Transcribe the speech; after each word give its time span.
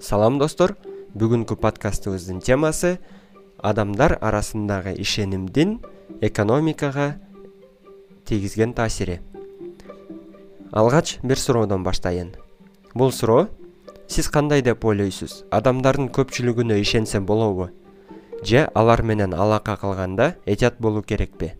салам 0.00 0.38
достор. 0.38 0.76
Бүгүнкү 1.16 1.56
подкастыбыздын 1.56 2.42
темасы 2.44 2.98
адамдар 3.64 4.18
арасындагы 4.20 4.92
ишенимдин 5.00 5.78
экономикага 6.20 7.14
тийгизген 8.28 8.74
таасири 8.76 9.22
алгач 10.72 11.16
бир 11.22 11.38
суроодон 11.40 11.82
баштайын. 11.82 12.34
Бул 12.94 13.12
суроо 13.12 13.48
сиз 14.08 14.28
кандай 14.28 14.60
деп 14.62 14.84
ойлойсуз? 14.84 15.46
Адамдардын 15.50 16.10
көпчүлүгүнө 16.12 16.76
ишенсе 16.82 17.20
болобу? 17.20 17.70
Же 18.42 18.68
алар 18.74 19.02
менен 19.02 19.32
алака 19.32 19.78
кылганда 19.80 20.36
этият 20.44 20.76
болуу 20.78 21.02
керекпи? 21.02 21.54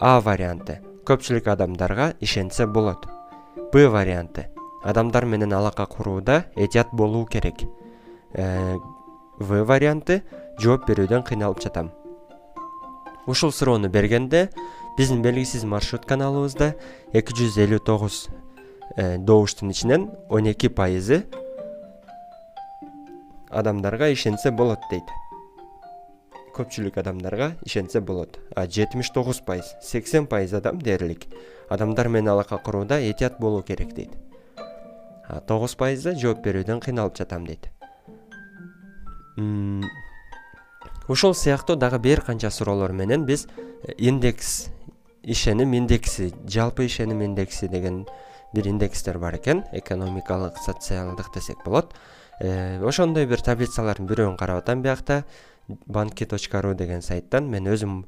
А 0.00 0.20
варианты. 0.20 0.80
Көпчүлүк 1.04 1.52
адамдарга 1.52 2.14
ишенсе 2.20 2.66
болот. 2.66 3.04
Б 3.72 3.88
варианты 3.88 4.53
адамдар 4.84 5.24
менен 5.24 5.52
алака 5.52 5.86
курууда 5.86 6.44
этият 6.56 6.88
болуу 6.92 7.24
керек. 7.26 7.54
Э, 8.34 8.76
в 9.38 9.64
варианты 9.64 10.22
жооп 10.60 10.84
берүүдөн 10.88 11.24
кыйналып 11.24 11.62
жатам. 11.62 11.90
Ушул 13.26 13.52
суроону 13.52 13.88
бергенде 13.88 14.50
биздин 14.98 15.22
белгисиз 15.22 15.64
маршрут 15.64 16.04
каналыбызда 16.04 16.74
эки 17.12 17.32
жүз 17.32 17.56
элүү 17.64 17.80
тогуз 17.80 18.28
э, 18.96 19.16
добуштун 19.16 19.70
ичинен 19.70 20.10
он 20.28 20.50
эки 20.52 20.68
пайызы 20.68 21.24
адамдарга 23.48 24.12
ишенсе 24.12 24.50
болот 24.50 24.84
дейт. 24.90 25.08
Көпчүлүк 26.54 27.00
адамдарга 27.00 27.54
ишенсе 27.64 28.00
болот. 28.00 28.38
А 28.54 28.66
жетимиш 28.66 29.10
тогуз 29.10 29.40
пайыз 29.40 29.74
сексен 29.82 30.26
пайыз 30.26 30.52
адам 30.52 30.78
дээрлик. 30.78 31.24
Адамдар 31.70 32.08
менен 32.08 32.28
алака 32.28 32.58
курууда 32.58 33.00
этият 33.00 33.40
болуу 33.40 33.62
керек 33.62 33.94
дейт 33.94 34.12
тогуз 35.48 35.74
пайызы 35.80 36.14
жооп 36.18 36.44
берүүдөн 36.44 36.80
кыйналып 36.84 37.16
жатам 37.18 37.46
дейт. 37.46 37.70
Ушул 41.08 41.34
сыяктуу 41.34 41.76
дагы 41.76 41.98
бир 41.98 42.22
канча 42.22 42.50
суроолор 42.50 42.92
менен 42.92 43.26
биз 43.26 43.46
э, 43.82 43.92
индекс 43.98 44.70
ишеним 45.22 45.74
индекси 45.74 46.32
жалпы 46.48 46.86
ишеним 46.86 47.20
индекси 47.20 47.68
деген 47.68 48.06
бир 48.54 48.68
индекстер 48.68 49.18
бар 49.18 49.36
экен. 49.36 49.64
Экономикалык 49.72 50.56
социалдык 50.56 51.34
десек 51.34 51.58
болот. 51.64 51.94
Э, 52.40 52.80
ошондой 52.86 53.26
бир 53.26 53.42
таблицалардын 53.42 54.06
бирөөгн 54.06 54.38
карап 54.38 54.62
атам 54.62 54.80
биякта 54.82 55.24
банки 55.68 56.24
точка 56.24 56.62
ру 56.62 56.74
деген 56.74 57.02
сайттан 57.02 57.48
мен 57.50 57.66
өзүм 57.66 58.04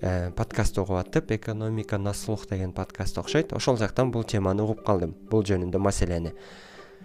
э, 0.00 0.30
подкаст 0.36 0.78
угуп 0.78 0.96
атып 0.96 1.32
экономика 1.32 1.98
на 1.98 2.14
слух 2.14 2.46
деген 2.48 2.72
подкаст 2.72 3.18
окшойт. 3.18 3.52
Ошол 3.52 3.76
жактан 3.76 4.10
бул 4.10 4.24
теманы 4.24 4.62
угуп 4.62 4.84
калдым. 4.84 5.14
Бул 5.30 5.44
жөнүндө 5.44 5.78
маселени. 5.78 6.32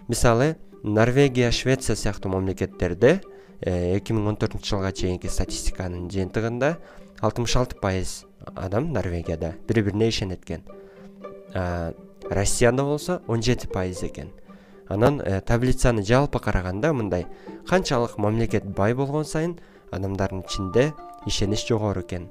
Мисалы 0.08 0.56
норвегия 0.82 1.50
швеция 1.50 1.96
сыяктуу 1.96 2.32
мамлекеттерде 2.32 3.20
э, 3.60 3.96
эки 3.96 4.12
миң 4.12 4.32
он 4.32 4.36
төртүнчү 4.36 4.74
жылга 4.74 4.92
чейинки 4.92 5.28
статистиканын 5.28 6.08
жыйынтыгында 6.10 6.76
алтымыш 7.20 7.56
алты 7.56 7.76
пайыз 7.76 8.24
адам 8.54 8.92
норвегияда 8.92 9.54
бири 9.68 9.82
бирине 9.82 10.08
ишенет 10.08 10.44
экен 10.44 10.64
россияда 12.30 12.84
болсо 12.84 13.22
он 13.26 13.42
жети 13.42 13.66
пайыз 13.66 14.02
экен. 14.02 14.30
Анан 14.88 15.20
э, 15.20 15.40
таблицаны 15.40 16.02
жалпы 16.02 16.38
караганда 16.38 16.92
мындай 16.92 17.26
канчалык 17.68 18.18
мамлекет 18.18 18.64
бай 18.64 18.94
болгон 18.94 19.24
сайын 19.24 19.58
адамдардын 19.90 20.44
ичинде 20.46 20.92
ишенич 21.26 21.66
жогору 21.68 22.00
экен. 22.00 22.30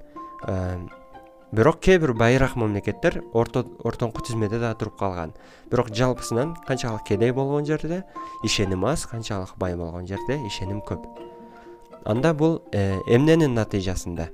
Бирок 1.51 1.79
кээ 1.81 1.97
бир 1.97 2.13
байыраак 2.13 2.53
мамлекеттер 2.61 3.23
ортоңку 3.33 4.21
тизмеде 4.21 4.59
да 4.61 4.75
туруп 4.77 4.99
калган. 4.99 5.33
Бирок 5.71 5.89
жалпысынан 5.89 6.53
канчалык 6.67 7.07
кедей 7.07 7.31
болгон 7.33 7.65
жерде 7.65 8.03
ишеним 8.43 8.85
аз 8.85 9.07
канчалык 9.09 9.57
бай 9.57 9.75
болгон 9.75 10.05
жерде 10.05 10.37
ишеним 10.45 10.83
көп. 10.85 11.07
Анда 12.05 12.35
бул 12.35 12.61
э, 12.71 12.99
эмненин 13.07 13.55
натыйжасында? 13.57 14.29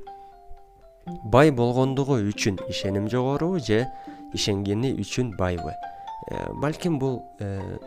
Бай 1.24 1.52
болгондугу 1.52 2.20
үчүн 2.20 2.60
ишеним 2.68 3.08
жогорубу 3.10 3.60
же 3.60 3.88
ишенгени 4.34 4.92
үчүн 5.00 5.38
байбы? 5.38 5.72
Э, 6.32 6.52
балким 6.52 7.00
бул 7.00 7.24
э, 7.40 7.78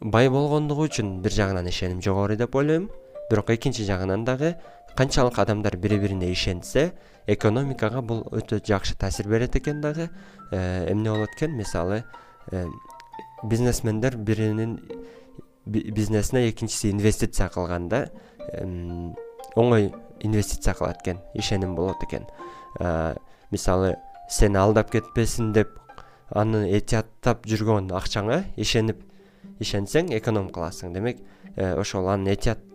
бай 0.00 0.28
болгондугу 0.28 0.88
үчүн 0.90 1.20
бир 1.22 1.32
жагынан 1.38 1.68
ишеним 1.70 2.02
жогору 2.02 2.36
деп 2.36 2.54
ойлойм 2.56 2.90
бирок 3.30 3.50
экинчи 3.50 3.84
жагынан 3.84 4.24
дагы 4.24 4.56
канчалык 4.96 5.38
адамдар 5.38 5.76
бири 5.76 5.98
бирине 5.98 6.32
ишенсе 6.32 6.92
экономикага 7.26 8.02
бул 8.02 8.22
өтө 8.32 8.60
жакшы 8.66 8.96
таасир 8.98 9.28
берет 9.28 9.56
экен 9.56 9.80
дагы 9.80 10.10
э, 10.50 10.92
эмне 10.92 11.10
болот 11.10 11.30
экен? 11.36 11.56
Мисалы 11.56 12.04
э, 12.50 12.66
бизнесмендер 13.42 14.16
биринин 14.16 14.80
бизнесине 15.64 16.50
экинчиси 16.50 16.90
инвестиция 16.90 17.48
кылганда 17.48 18.10
оңой 19.56 19.92
инвестиция 20.20 20.74
кылат 20.74 21.02
экен 21.02 21.20
ишеним 21.34 21.74
болот 21.74 22.02
экен. 22.02 22.26
Э, 22.80 23.14
мисалы 23.50 23.96
сени 24.28 24.56
алдап 24.56 24.90
кетпесин 24.90 25.52
деп 25.52 25.78
аны 26.28 26.66
этияттап 26.76 27.46
жүргөн 27.46 27.92
акчаңа 27.94 28.42
ишенип 28.56 29.04
ишенсең 29.60 30.12
эконом 30.18 30.50
кыласың. 30.50 30.92
Демек 30.92 31.22
ошол 31.56 32.08
анын 32.08 32.32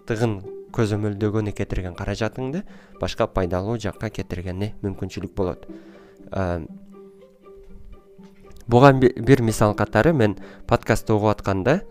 көзөмөлдөгөнү 0.08 1.54
кетирген 1.58 1.96
каражатыңды 1.98 2.64
башка 3.02 3.28
пайдалуу 3.28 3.78
жакка 3.82 4.10
кетиргени 4.10 4.74
мүмкүнчүлүк 4.84 5.34
болот. 5.36 5.68
Буга 8.68 8.92
бир 8.94 9.42
мисал 9.42 9.74
катары 9.76 10.14
мен 10.14 10.36
подкастты 10.68 11.14
угуп 11.14 11.32
атканда 11.32 11.82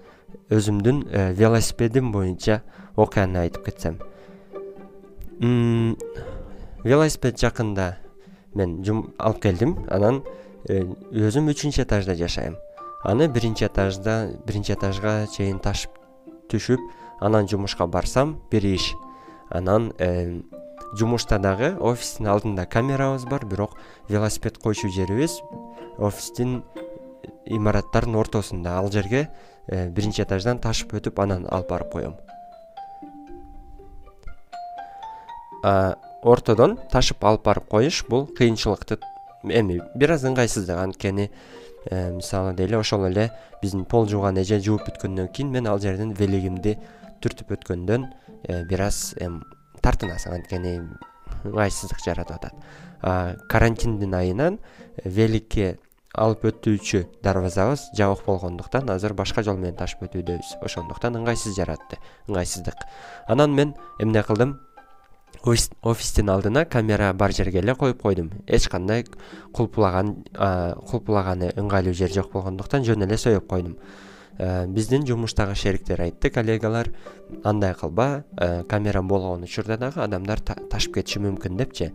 өзүмдүн 0.53 1.07
э, 1.09 1.33
велосипедим 1.33 2.13
боюнча 2.13 2.63
окуяны 2.97 3.39
айтып 3.47 3.65
кетсем. 3.65 3.97
Велосипед 6.85 7.41
жакында 7.41 7.97
мен 8.55 8.83
алып 9.19 9.41
келдим. 9.43 9.79
Анан 9.89 10.23
э, 10.69 10.85
өзүм 11.13 11.49
үчүнчү 11.55 11.87
этажда 11.87 12.15
жашайм. 12.15 12.57
Аны 13.05 13.29
биринчи 13.29 13.65
этажда 13.65 14.37
биринчи 14.47 14.75
этажга 14.77 15.27
чейин 15.33 15.59
ташып 15.59 15.97
түшүп 16.53 16.81
анан 17.21 17.49
жумушка 17.49 17.87
барсам 17.87 18.41
бир 18.51 18.65
иш. 18.65 18.95
Анан 19.51 19.93
жумушта 20.95 21.39
дагы 21.39 21.77
офистин 21.81 22.29
алдында 22.31 22.67
камерабыз 22.67 23.25
бар 23.25 23.45
бирок 23.47 23.77
велосипед 24.09 24.59
койчу 24.59 24.89
жерибиз 24.89 25.41
офистин 25.99 26.63
имараттардын 27.45 28.17
ортосунда. 28.17 28.79
Ал 28.79 28.91
жерге 28.91 29.29
э, 29.67 29.89
биринчи 29.89 30.23
этаждан 30.23 30.59
ташып 30.59 30.95
өтүп 30.99 31.21
анан 31.23 31.47
алып 31.51 31.71
барып 31.71 31.93
коем. 31.93 32.17
Ортодон 36.23 36.77
ташып 36.91 37.25
алып 37.25 37.45
барып 37.45 37.69
коюш 37.71 38.05
бул 38.09 38.27
кыйынчылыкты 38.27 38.99
эми 39.45 39.81
бир 39.95 40.17
аз 40.17 40.25
ыңгайсыздык. 40.27 40.77
Анткени 40.77 41.31
э, 41.91 42.13
мисалы 42.13 42.53
дейли 42.55 42.77
ошол 42.77 43.07
эле 43.07 43.31
биздин 43.63 43.85
пол 43.85 44.09
жууган 44.09 44.39
эже 44.39 44.61
жууп 44.61 44.87
бүткөндөн 44.89 45.33
кийин 45.33 45.51
мен 45.51 45.67
ал 45.67 45.79
жерден 45.79 46.13
велигимди 46.13 46.79
түртүп 47.27 47.57
өткөндөн 47.59 48.07
э, 48.47 48.63
бир 48.71 48.87
аз 48.87 49.11
тартынасың. 49.83 50.39
Анткени 50.39 50.79
ыңгайсыздык 51.47 52.03
жаратып 52.05 52.39
атат. 52.39 52.55
Карантиндин 53.51 54.15
айынан 54.17 54.59
великке 55.05 55.77
алып 56.17 56.47
өтүүчү 56.49 57.03
дарбазабыз 57.25 57.91
жабык 57.97 58.25
болгондуктан 58.27 58.89
азыр 58.91 59.13
башка 59.15 59.45
жол 59.45 59.59
менен 59.61 59.77
ташып 59.77 60.07
өтүүдөбүз. 60.09 60.57
Ошондуктан 60.65 61.19
ыңгайсыз 61.21 61.57
жаратты. 61.59 62.01
Ыңгайсыздык. 62.29 62.87
Анан 63.29 63.55
мен 63.55 63.75
эмне 64.01 64.23
кылдым? 64.23 64.57
Офистин 65.83 66.31
алдына 66.33 66.65
камера 66.65 67.13
бар 67.13 67.33
жерге 67.33 67.61
эле 67.61 67.75
коюп 67.75 68.03
койдум. 68.03 68.31
Эч 68.47 68.69
кандай 68.69 69.05
кулпулаган 69.53 70.25
кулпулаганы 70.89 71.53
ыңгайлуу 71.55 71.95
жер 71.95 72.11
жок 72.11 72.33
болгондуктан 72.33 72.85
жөн 72.85 73.05
эле 73.05 73.19
союп 73.19 73.47
койдум. 73.47 73.77
Э, 73.77 74.16
биздин 74.39 75.07
жумуштагы 75.07 75.55
шериктер 75.55 76.01
айтты 76.01 76.31
коллегалар 76.31 76.91
андай 77.45 77.75
кылба 77.75 78.25
э, 78.37 78.65
камера 78.65 79.03
болгон 79.03 79.43
учурда 79.43 79.79
дагы 79.79 80.01
адамдар 80.01 80.41
ташып 80.41 80.95
кетиши 80.95 81.21
мүмкүн 81.21 81.57
депчи. 81.57 81.93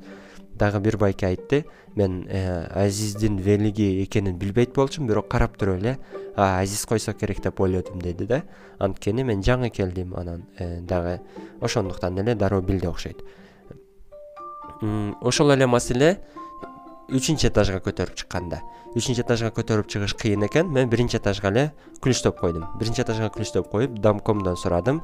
Дагы 0.56 0.80
бир 0.80 0.98
байке 0.98 1.28
айтты. 1.28 1.66
Мен 1.96 2.26
э, 2.30 2.68
азиздин 2.74 3.38
велиги 3.38 4.04
экенин 4.04 4.38
билбейт 4.38 4.74
болчумун 4.74 5.10
бирок 5.10 5.30
карап 5.30 5.58
туруп 5.58 5.78
эле 5.78 5.98
азиз 6.36 6.86
койсо 6.86 7.14
керек 7.14 7.44
деп 7.44 7.60
ойлодум 7.62 8.02
деди 8.02 8.26
да. 8.26 8.44
Анткени 8.80 9.24
мен 9.24 9.42
жаңы 9.42 9.70
келдим 9.70 10.16
анан 10.16 10.46
дагы 10.58 11.22
ошондуктан 11.62 12.18
эле 12.20 12.36
дароо 12.36 12.62
билди 12.62 12.88
окшойт. 12.88 13.22
Ошол 15.22 15.52
эле 15.54 15.68
маселе 15.68 16.18
үчүнчү 17.12 17.50
этажга 17.50 17.82
көтөрүп 17.84 18.16
чыкканда. 18.22 18.62
Үчүнчү 18.96 19.24
этажга 19.26 19.52
көтөрүп 19.56 19.90
чыгыш 19.92 20.16
кыйын 20.20 20.46
экен. 20.48 20.72
Мен 20.72 20.90
биринчи 20.90 21.18
этажга 21.20 21.52
эле 21.52 21.72
ключтоп 22.02 22.40
койдум. 22.40 22.66
Биринчи 22.80 23.04
этажга 23.04 23.30
ключтоп 23.30 23.70
коюп 23.72 24.00
домкомдон 24.00 24.58
сурадым. 24.58 25.04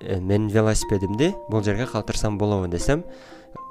Э, 0.00 0.20
менин 0.20 0.48
велосипедимди 0.48 1.34
бул 1.48 1.62
жерге 1.62 1.86
калтырсам 1.86 2.38
болобу 2.38 2.68
десем 2.68 3.04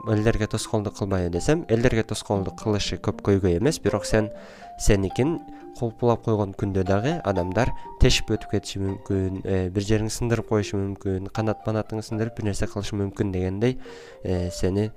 элдерге 0.08 0.48
тоскоолдук 0.48 0.98
кылбайбы 0.98 1.32
десем 1.32 1.66
элдерге 1.70 2.04
тоскоолдук 2.04 2.62
кылышы 2.62 2.98
көп 2.98 3.22
көйгөй 3.22 3.60
эмес. 3.60 3.80
Бирок 3.80 4.06
сен 4.06 4.32
сеникин 4.80 5.40
кулпулап 5.78 6.24
койгон 6.26 6.54
күндө 6.58 6.84
дагы 6.88 7.20
адамдар 7.24 7.72
тешип 8.02 8.32
өтүп 8.32 8.56
кетиши 8.56 8.82
мүмкүн 8.82 9.42
э, 9.44 9.70
бир 9.70 9.84
жериңди 9.84 10.14
сындырып 10.14 10.50
коюшу 10.50 10.80
мүмкүн 10.80 11.30
канат 11.36 11.66
банатыңды 11.68 12.06
сындырып 12.10 12.38
бир 12.40 12.50
нерсе 12.50 12.70
кылышы 12.72 12.96
мүмкүн 12.96 13.34
дегендей 13.36 13.78
э, 14.24 14.50
сени 14.56 14.90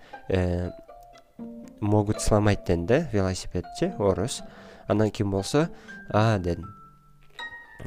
могут 1.80 2.20
сломать 2.20 2.64
дедим 2.66 2.86
да 2.86 3.08
велосипедчи 3.12 3.94
орус. 3.98 4.42
Анан 4.86 5.10
кийин 5.10 5.30
болсо 5.30 5.68
а 6.10 6.38
дедим 6.38 6.66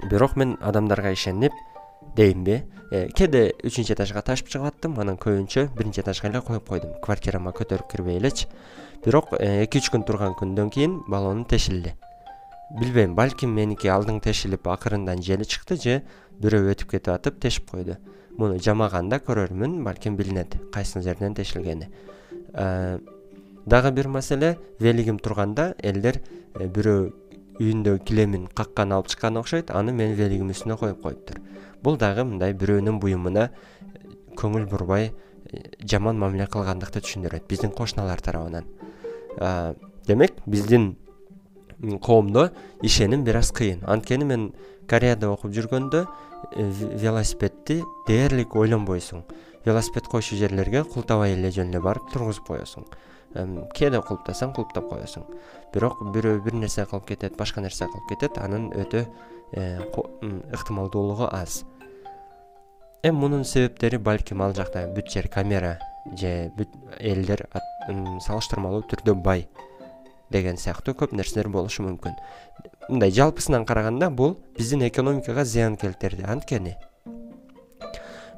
бирок 0.10 0.36
мен 0.36 0.58
адамдарга 0.62 1.12
ишенип 1.14 1.54
деймби 2.16 2.64
кээде 2.92 3.54
үчүнчү 3.64 3.96
этажга 3.96 4.22
ташып 4.26 4.50
чыгып 4.52 4.68
аттым 4.72 4.98
анан 5.00 5.18
көбүнчө 5.22 5.68
биринчи 5.78 6.02
этажга 6.02 6.28
эле 6.30 6.42
коюп 6.42 6.68
койдум. 6.68 6.94
Квартирама 7.02 7.54
көтөрүп 7.56 7.92
кирбей 7.92 8.18
элечи. 8.20 8.48
Бирок 9.06 9.34
эки 9.40 9.80
үч 9.80 9.92
күн 9.94 10.04
турган 10.08 10.36
күндөн 10.36 10.72
кийин 10.72 10.98
баллонум 11.08 11.46
тешилди. 11.46 11.96
Билбейм 12.80 13.16
балким 13.16 13.54
меники 13.56 13.88
алдың 13.92 14.20
тешилип 14.24 14.68
акырындан 14.68 15.24
жели 15.24 15.48
чыкты 15.48 15.78
же 15.80 16.02
бирөө 16.40 16.74
өтүп 16.76 16.92
кетип 16.96 17.14
атып 17.14 17.40
тешип 17.40 17.72
койду. 17.72 17.98
Муну 18.38 18.60
жамаганда 18.60 19.20
көрөрмүн 19.24 19.84
балким 19.84 20.16
билинет 20.16 20.56
кайсыл 20.74 21.02
жерден 21.04 21.36
тешилгени 21.36 21.90
дагы 23.72 23.92
бир 23.92 24.08
маселе. 24.08 24.60
Велигим 24.80 25.18
турганда 25.20 25.76
элдер 25.80 26.20
э, 26.56 26.68
бирөө 26.68 27.12
үйүндөгү 27.62 28.04
килемин 28.04 28.48
каккан 28.52 28.92
алып 28.92 29.08
чыккан 29.14 29.38
окшойт 29.40 29.72
аны 29.72 29.94
менин 29.96 30.18
велигимдин 30.20 30.56
үстүнө 30.56 30.78
коюп 30.78 31.02
коюптур. 31.02 31.38
Бул 31.82 31.96
дагы 31.98 32.26
мындай 32.28 32.52
бирөөнүн 32.52 33.00
буюмуна 33.00 33.46
э, 33.48 34.02
көңүл 34.36 34.66
бурбай 34.68 35.12
э, 35.12 35.62
жаман 35.88 36.20
мамиле 36.20 36.50
кылгандыкты 36.52 37.00
түшүндүрөт 37.06 37.48
биздин 37.48 37.72
кошуналар 37.72 38.20
тарабынан. 38.20 38.68
Демек 40.08 40.42
биздин 40.46 40.98
коомдо 42.04 42.50
ишеним 42.82 43.24
бир 43.24 43.38
аз 43.40 43.54
кыйын. 43.56 43.86
Анткени 43.88 44.28
мен 44.28 44.50
кореяда 44.90 45.30
окуп 45.32 45.56
жүргөндө 45.56 46.04
велосипедти 47.00 47.80
дээрлик 48.10 48.56
ойлонбойсуң. 48.56 49.24
Велосипед 49.64 50.12
койчу 50.12 50.36
жерлерге 50.36 50.84
култабай 50.84 51.38
эле 51.38 51.54
жөн 51.56 51.72
эле 51.72 51.80
барып 51.80 52.12
тургузуп 52.12 52.50
коесуң 52.50 52.90
кээде 53.34 54.02
кулуптасаң 54.02 54.54
кулуптап 54.56 54.90
коесуң. 54.92 55.26
Бирок 55.74 56.02
бирөө 56.14 56.42
бир 56.46 56.58
нерсе 56.60 56.86
кылып 56.86 57.08
кетет 57.14 57.38
башка 57.40 57.62
нерсе 57.62 57.88
кылып 57.88 58.10
кетет 58.10 58.38
анын 58.42 58.70
өтө 58.76 59.06
э, 59.54 59.80
ыктымалдуулугу 60.54 61.30
аз. 61.32 61.64
Эми 63.04 63.18
мунун 63.18 63.44
себептери 63.46 63.98
балким 63.98 64.42
ал 64.42 64.54
жакта 64.54 64.86
бүт 64.94 65.10
жер 65.10 65.28
камера 65.28 65.80
же 66.18 66.52
бүт 66.58 66.70
элдер 67.00 67.48
салыштырмалуу 68.22 68.84
түрдө 68.92 69.16
бай 69.16 69.48
деген 70.32 70.58
сыяктуу 70.58 70.94
көп 70.96 71.16
нерселер 71.16 71.50
болушу 71.50 71.84
мүмкүн. 71.84 72.16
Мындай 72.90 73.12
жалпысынан 73.12 73.66
караганда 73.66 74.10
бул 74.10 74.38
биздин 74.58 74.86
экономикага 74.88 75.46
зыян 75.46 75.78
келтирди 75.78 76.24
анткени. 76.24 76.76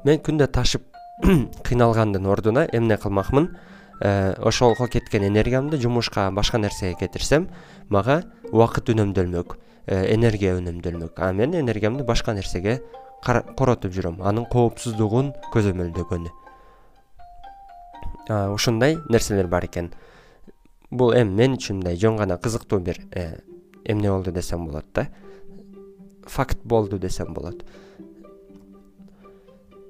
Мен 0.04 0.20
күндө 0.20 0.48
ташып 0.52 0.82
кыйналгандын 1.66 2.26
ордуна 2.26 2.66
эмне 2.72 2.96
кылмакмын 3.00 3.52
Э, 4.00 4.34
ошого 4.38 4.88
кеткен 4.88 5.24
энергиямды 5.24 5.76
жумушка 5.80 6.28
башка 6.32 6.58
нерсеге 6.58 6.96
кетирсем 6.98 7.48
мага 7.88 8.24
убакыт 8.50 8.90
үнөмдөлмөк 8.90 9.56
э, 9.86 10.14
энергия 10.14 10.56
үнөмдөлмөк. 10.58 11.12
А 11.16 11.32
мен 11.32 11.54
энергиямды 11.54 12.02
башка 12.02 12.34
нерсеге 12.34 12.82
коротуп 13.22 13.92
жүрөм. 13.94 14.18
Анын 14.20 14.46
коопсуздугун 14.50 15.32
көзөмөлдөгөнү. 15.54 16.32
Ушундай 18.50 18.98
нерселер 19.08 19.46
бар 19.46 19.68
экен. 19.68 19.92
Бул 20.90 21.14
эми 21.14 21.30
мен 21.30 21.54
үчүн 21.54 21.78
мындай 21.78 21.96
жөн 21.96 22.18
гана 22.18 22.36
кызыктуу 22.36 22.80
бир 22.80 22.98
э, 23.12 23.38
эмне 23.84 24.10
болду 24.10 24.32
десем 24.32 24.66
болот 24.66 24.86
да. 24.92 25.06
Факт 26.26 26.58
болду 26.64 26.98
десем 26.98 27.32
болот. 27.32 27.64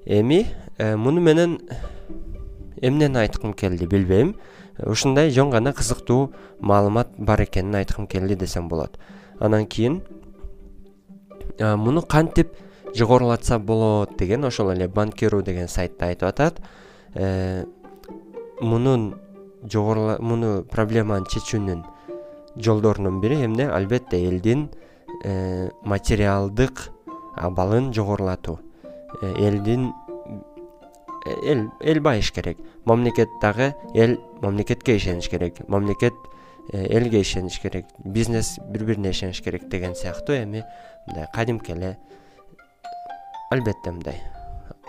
Эми 0.05 0.45
муну 0.77 1.21
менен 1.21 1.59
эмнени 2.81 3.17
айткым 3.17 3.53
келди 3.53 3.85
билбейм. 3.85 4.35
Ушундай 4.79 5.29
жөн 5.31 5.49
гана 5.49 5.73
кызыктуу 5.73 6.33
маалымат 6.59 7.15
бар 7.17 7.43
экенин 7.43 7.75
айткым 7.75 8.07
келди 8.07 8.35
десем 8.35 8.67
болот. 8.67 8.99
Анан 9.39 9.65
кийин 9.65 10.03
муну 11.59 12.01
кантип 12.01 12.55
жогорулатса 12.95 13.59
болот 13.59 14.17
деген 14.17 14.45
ошол 14.45 14.71
эле 14.71 14.87
банкиру 14.87 15.41
деген 15.41 15.67
сайтта 15.67 16.07
айтып 16.07 16.29
атат. 16.29 16.61
Э, 17.13 17.65
мунун 18.61 19.15
жогорула 19.63 20.17
муну 20.19 20.63
проблеманы 20.63 21.25
чечүүнүн 21.25 21.83
жолдорунун 22.55 23.19
бири 23.21 23.43
эмне? 23.45 23.67
Албетте 23.69 24.17
элдин 24.27 24.69
э, 25.23 25.69
материалдык 25.83 26.89
абалын 27.35 27.93
жогорулатуу. 27.93 28.59
Э, 29.21 29.33
элдин 29.37 29.91
эл 31.25 31.71
эл 31.81 31.99
байыш 31.99 32.31
керек. 32.31 32.57
Мамлекет 32.85 33.29
дагы 33.41 33.73
эл 33.93 34.19
мамлекетке 34.41 34.97
ишениш 34.97 35.29
керек. 35.29 35.67
Мамлекет 35.67 36.13
э, 36.71 36.97
элге 36.97 37.21
ишениш 37.21 37.59
керек. 37.59 37.85
Бизнес 38.03 38.59
бири 38.69 38.85
бирине 38.85 39.09
ишениш 39.09 39.41
керек 39.41 39.67
деген 39.69 39.95
сыяктуу 39.95 40.35
эми 40.35 40.63
мындай 41.07 41.27
кадимки 41.33 41.71
эле 41.71 41.97
албетте 43.51 43.91
мындай. 43.91 44.21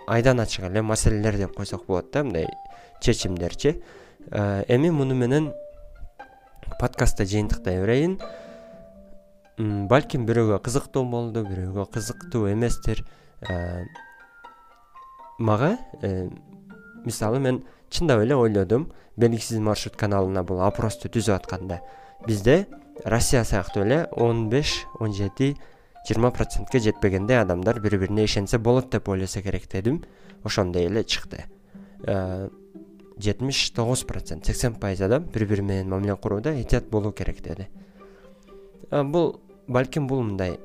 Айдан 0.06 0.40
ачык 0.40 0.64
эле 0.64 0.82
маселелер 0.82 1.36
деп 1.36 1.56
койсок 1.56 1.86
болот 1.86 2.10
да 2.12 2.24
мындай 2.24 2.46
чечимдерчи. 3.00 3.82
Э, 4.30 4.64
эми 4.68 4.90
муну 4.90 5.14
менен 5.14 5.52
подкастты 6.80 7.24
жыйынтыктай 7.24 7.80
берейин 7.80 8.18
балким 9.88 10.26
бирөөгө 10.28 10.58
кызыктуу 10.66 11.04
болду 11.08 11.44
бирөөгө 11.46 11.86
кызыктуу 11.94 12.50
эместир 12.52 13.00
э, 13.48 13.84
мага 15.38 15.78
э, 16.02 16.28
мисалы 17.04 17.38
мен 17.38 17.64
чындап 17.90 18.22
эле 18.22 18.36
ойлодум. 18.36 18.92
Белгисиз 19.16 19.58
маршрут 19.58 19.96
каналына 19.96 20.42
бул 20.44 20.60
опросту 20.60 21.08
түзүп 21.08 21.36
атканда. 21.36 21.80
Бизде 22.26 22.66
россия 23.04 23.44
сыяктуу 23.44 23.84
эле 23.84 24.08
он 24.12 24.48
беш 24.50 24.84
он 25.00 25.12
жети 25.12 25.56
жыйырма 26.08 26.30
процентке 26.30 26.78
жетпегендей 26.78 27.40
адамдар 27.40 27.80
бири 27.80 27.98
бирине 27.98 28.24
ишенсе 28.24 28.58
болот 28.58 28.90
деп 28.90 29.08
ойлосо 29.08 29.42
керек 29.42 29.68
дедим. 29.70 30.04
Ошондой 30.42 30.86
эле 30.86 31.04
чыкты. 31.04 31.44
Э, 32.02 32.48
жетимиш 33.18 33.70
тогуз 33.70 34.04
процент 34.04 34.46
сексен 34.46 34.74
пайыз 34.74 35.00
адам 35.00 35.24
бири 35.24 35.46
бири 35.46 35.62
менен 35.62 35.88
мамиле 35.88 36.16
курууда 36.16 36.50
этият 36.50 36.88
болуу 36.90 37.12
керек 37.12 37.42
деди. 37.42 37.68
Бул 38.90 39.40
балким 39.66 40.06
бул 40.06 40.22
мындай. 40.22 40.58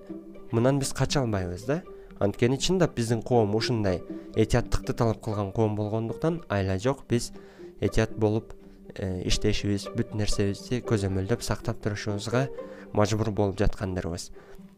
Мындан 0.51 0.79
биз 0.79 0.93
кача 0.93 1.21
албайбыз 1.21 1.63
да 1.63 1.83
анткени 2.21 2.57
чындап 2.61 2.95
биздин 2.95 3.21
коом 3.25 3.55
ушундай 3.57 4.03
этияттыкты 4.35 4.93
талап 4.93 5.21
кылган 5.25 5.51
коом 5.51 5.75
болгондуктан 5.75 6.43
айла 6.49 6.77
жок 6.77 7.05
биз 7.09 7.31
этият 7.79 8.15
болуп 8.15 8.53
э, 8.95 9.23
иштешибиз 9.25 9.87
бүт 9.95 10.13
нерсебизди 10.13 10.83
көзөмөлдөп 10.85 11.41
сактап 11.41 11.81
турушубузга 11.81 12.47
мажбур 12.93 13.31
болуп 13.31 13.57
жаткандырбыз 13.59 14.29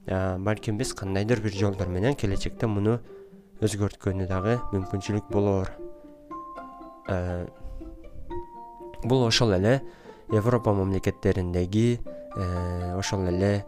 балким 0.07 0.77
биз 0.77 0.93
кандайдыр 0.93 1.41
бир 1.41 1.53
жолдор 1.55 1.87
менен 1.87 2.15
келечекте 2.15 2.67
муну 2.67 2.99
өзгөрткөнү 3.63 4.27
дагы 4.27 4.57
мүмкүнчүлүк 4.73 5.29
болоор 5.31 5.69
э, 7.07 7.45
бул 9.03 9.23
ошол 9.27 9.53
эле 9.55 9.81
европа 10.31 10.73
мамлекеттериндеги 10.73 11.99
э, 12.35 12.95
ошол 12.97 13.27
эле 13.31 13.65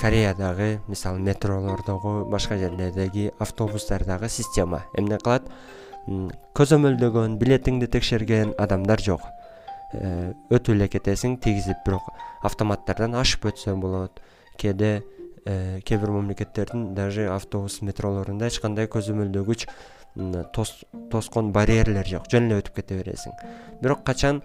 кореядагы 0.00 0.80
мисалы 0.88 1.20
метролордогу 1.20 2.24
башка 2.24 2.56
жерлердеги 2.56 3.32
автобустардагы 3.38 4.28
система. 4.28 4.84
Эмне 4.96 5.18
кылат? 5.20 5.44
Көзөмөлдөгөн 6.56 7.36
билетиңди 7.40 7.88
текшерген 7.92 8.54
адамдар 8.58 9.02
жок. 9.04 9.22
Э, 9.92 10.32
өтүп 10.48 10.74
эле 10.76 10.88
кетесиң 10.88 11.36
тийгизип 11.44 11.84
бирок 11.84 12.08
автоматтардан 12.46 13.14
ашып 13.20 13.50
өтсө 13.52 13.76
болот. 13.76 14.22
Кээде 14.56 15.02
э, 15.44 15.80
кээ 15.84 15.98
бир 15.98 16.14
мамлекеттердин 16.16 16.94
даже 16.94 17.28
автобус 17.28 17.82
метролорунда 17.82 18.48
эч 18.48 18.60
кандай 18.60 18.88
көзөмөлдөгүч 18.88 19.66
тоскон 21.12 21.52
барьерлер 21.52 22.08
жок. 22.08 22.30
Жөн 22.32 22.48
эле 22.48 22.62
өтүп 22.62 22.80
кете 22.80 22.96
бересиң. 23.02 23.36
Бирок 23.82 24.02
качан 24.06 24.40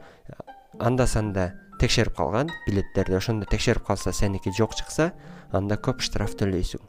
анда 0.80 1.08
санда 1.08 1.54
текшерип 1.80 2.16
калган 2.16 2.52
билеттерди 2.68 3.16
ошондо 3.16 3.48
текшерип 3.50 3.84
калса 3.86 4.14
сеники 4.14 4.52
жок 4.58 4.76
чыкса 4.76 5.12
анда 5.56 5.76
көп 5.76 6.02
штраф 6.06 6.36
төлөйсүң. 6.40 6.82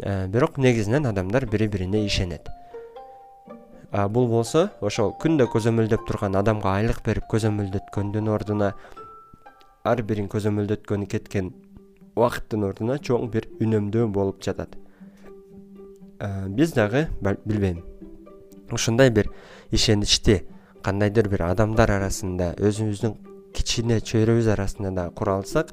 Э, 0.00 0.26
бирок 0.26 0.58
негизинен 0.58 1.06
адамдар 1.06 1.46
бири 1.46 1.68
бирине 1.68 2.04
ишенет 2.06 2.48
бул 3.90 4.28
болсо 4.28 4.68
ошол 4.84 5.14
күндө 5.20 5.46
көзөмөлдөп 5.48 6.04
турган 6.06 6.36
адамга 6.36 6.74
айлык 6.76 7.00
берип 7.06 7.24
көзөмөлдөткөндүн 7.32 8.28
ордуна 8.28 8.74
ар 9.84 10.02
бирин 10.02 10.28
көзөмөлдөткөнү 10.28 11.08
кеткен 11.08 11.54
убакыттын 12.14 12.66
ордуна 12.68 12.98
чоң 12.98 13.30
бир 13.32 13.48
үнөмдөө 13.62 14.10
болуп 14.12 14.42
жатат. 14.44 14.76
Э, 16.20 16.48
биз 16.48 16.74
дагы 16.76 17.06
билбейм. 17.22 17.82
Ушундай 18.70 19.10
бир 19.10 19.30
ишеничти 19.70 20.42
кандайдыр 20.82 21.28
бир 21.28 21.46
адамдар 21.48 21.90
арасында 21.90 22.54
өзүбүздүн 22.58 23.16
кичине 23.54 24.00
чөйрөбүз 24.10 24.50
арасында 24.54 24.90
дагы 25.00 25.14
кура 25.18 25.38
алсак 25.38 25.72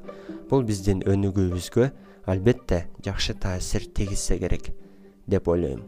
бул 0.50 0.64
биздин 0.68 1.02
өнүгүүбүзгө 1.06 1.90
албетте 2.32 2.84
жакшы 3.06 3.34
таасир 3.42 3.86
тийгизсе 3.98 4.38
керек 4.42 4.72
деп 5.26 5.48
ойлойм 5.48 5.82